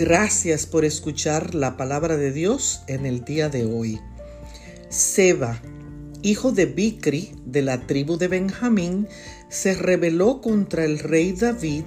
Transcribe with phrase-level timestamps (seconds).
[0.00, 4.00] Gracias por escuchar la palabra de Dios en el día de hoy.
[4.88, 5.60] Seba,
[6.22, 9.08] hijo de Bicri de la tribu de Benjamín,
[9.50, 11.84] se rebeló contra el rey David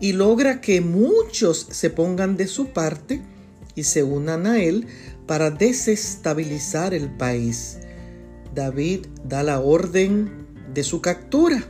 [0.00, 3.22] y logra que muchos se pongan de su parte
[3.74, 4.86] y se unan a él
[5.26, 7.78] para desestabilizar el país.
[8.54, 11.64] David da la orden de su captura.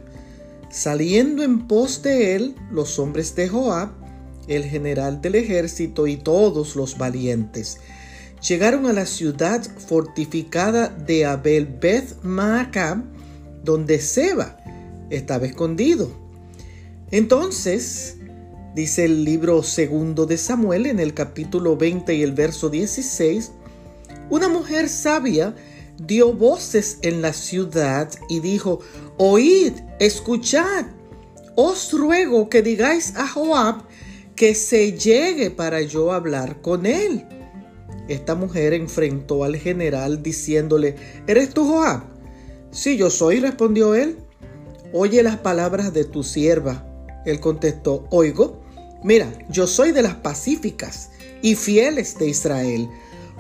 [0.70, 3.97] Saliendo en pos de él los hombres de Joab,
[4.48, 7.78] el general del ejército y todos los valientes.
[8.46, 13.02] Llegaron a la ciudad fortificada de Abel Beth Maacab,
[13.64, 14.56] donde Seba
[15.10, 16.10] estaba escondido.
[17.10, 18.16] Entonces,
[18.74, 23.52] dice el libro segundo de Samuel en el capítulo 20 y el verso 16,
[24.30, 25.54] una mujer sabia
[25.98, 28.80] dio voces en la ciudad y dijo,
[29.16, 30.86] oíd, escuchad,
[31.56, 33.82] os ruego que digáis a Joab
[34.38, 37.26] que se llegue para yo hablar con él.
[38.06, 40.94] Esta mujer enfrentó al general diciéndole,
[41.26, 42.04] ¿eres tú Joab?
[42.70, 44.16] Sí, yo soy, respondió él.
[44.92, 46.86] Oye las palabras de tu sierva.
[47.26, 48.62] Él contestó, oigo,
[49.02, 51.10] mira, yo soy de las pacíficas
[51.42, 52.88] y fieles de Israel.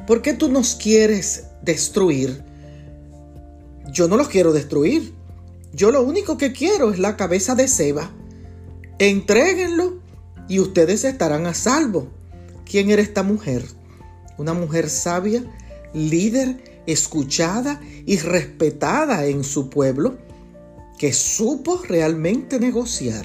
[0.04, 2.42] ¿Por qué tú nos quieres destruir?
[3.92, 5.14] Yo no los quiero destruir.
[5.72, 8.10] Yo lo único que quiero es la cabeza de Seba.
[8.98, 10.07] Entréguenlo
[10.48, 12.08] y ustedes estarán a salvo.
[12.64, 13.64] ¿Quién era esta mujer?
[14.38, 15.44] Una mujer sabia,
[15.92, 20.18] líder, escuchada y respetada en su pueblo,
[20.98, 23.24] que supo realmente negociar.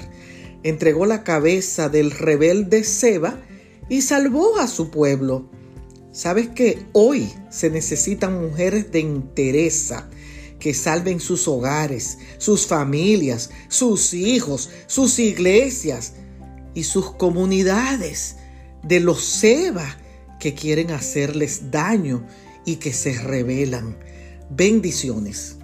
[0.62, 3.40] Entregó la cabeza del rebelde Seba
[3.88, 5.50] y salvó a su pueblo.
[6.12, 10.08] ¿Sabes que hoy se necesitan mujeres de entereza
[10.58, 16.14] que salven sus hogares, sus familias, sus hijos, sus iglesias,
[16.74, 18.36] y sus comunidades
[18.82, 19.96] de los Seba
[20.40, 22.26] que quieren hacerles daño
[22.66, 23.96] y que se rebelan.
[24.50, 25.58] Bendiciones.